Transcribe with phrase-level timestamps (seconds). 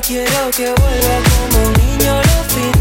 [0.00, 2.75] quiero que vuelva como un niño lo pido.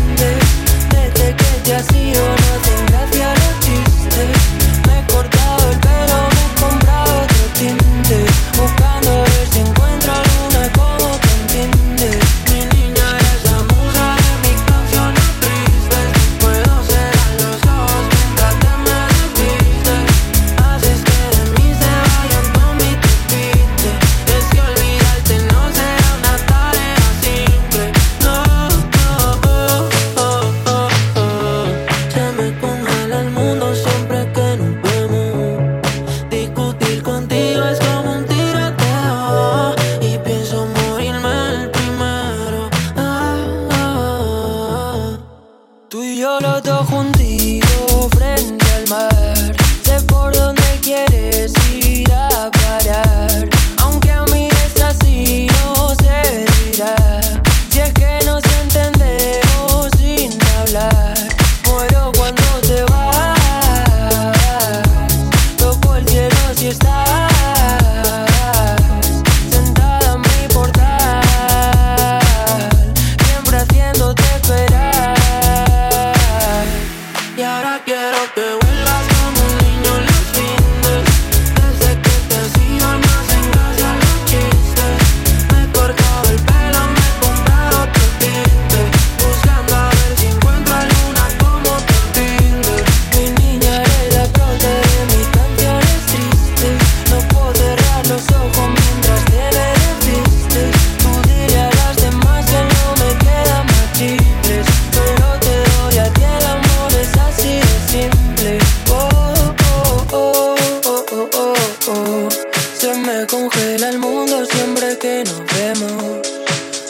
[77.83, 78.36] get up.
[78.36, 78.64] the.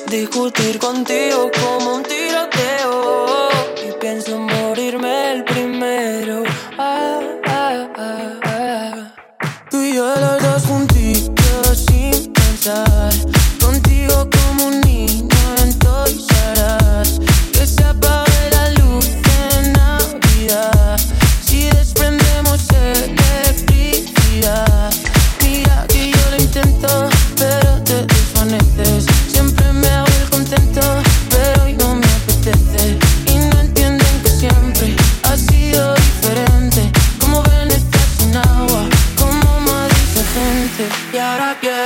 [0.07, 3.49] Discutir contigo como un tiroteo.
[3.85, 6.43] Y pienso en morirme el primero.
[6.77, 9.13] Ah, ah, ah,
[9.69, 13.13] Tú y yo los dos juntitos sin pensar.
[13.59, 15.34] Contigo como un niño.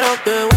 [0.09, 0.48] something